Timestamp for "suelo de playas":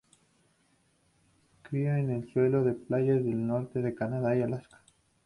2.33-3.23